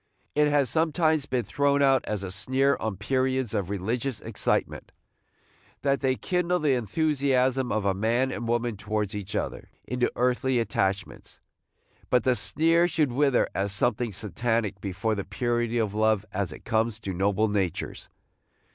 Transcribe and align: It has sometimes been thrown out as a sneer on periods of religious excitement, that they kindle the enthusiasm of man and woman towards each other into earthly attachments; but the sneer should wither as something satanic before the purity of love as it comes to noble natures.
It 0.33 0.49
has 0.49 0.67
sometimes 0.67 1.27
been 1.27 1.43
thrown 1.43 1.83
out 1.83 2.03
as 2.05 2.23
a 2.23 2.31
sneer 2.31 2.75
on 2.79 2.97
periods 2.97 3.53
of 3.53 3.69
religious 3.69 4.19
excitement, 4.19 4.91
that 5.83 6.01
they 6.01 6.15
kindle 6.15 6.57
the 6.57 6.73
enthusiasm 6.73 7.71
of 7.71 7.95
man 7.95 8.31
and 8.31 8.47
woman 8.47 8.77
towards 8.77 9.13
each 9.13 9.35
other 9.35 9.69
into 9.85 10.11
earthly 10.15 10.57
attachments; 10.57 11.39
but 12.09 12.23
the 12.23 12.33
sneer 12.33 12.87
should 12.87 13.11
wither 13.11 13.47
as 13.53 13.73
something 13.73 14.11
satanic 14.11 14.81
before 14.81 15.13
the 15.13 15.23
purity 15.23 15.77
of 15.77 15.93
love 15.93 16.25
as 16.31 16.51
it 16.51 16.65
comes 16.65 16.99
to 17.01 17.13
noble 17.13 17.47
natures. 17.47 18.09